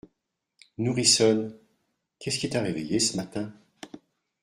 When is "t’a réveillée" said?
2.49-2.99